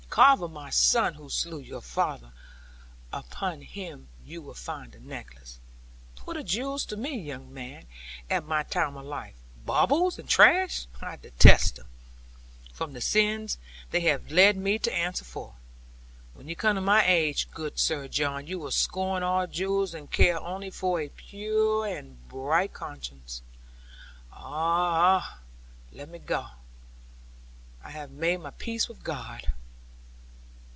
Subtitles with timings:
[0.11, 2.33] Carver, my son, who slew your father,
[3.13, 5.57] upon him you will find the necklace.
[6.25, 7.85] What are jewels to me, young man,
[8.29, 9.35] at my time of life?
[9.65, 11.87] Baubles and trash, I detest them,
[12.73, 13.57] from the sins
[13.91, 15.55] they have led me to answer for.
[16.33, 20.11] When you come to my age, good Sir John, you will scorn all jewels, and
[20.11, 23.41] care only for a pure and bright conscience.
[24.33, 25.39] Ah!
[25.39, 25.39] ah!
[25.93, 26.47] Let me go.
[27.81, 29.53] I have made my peace with God.'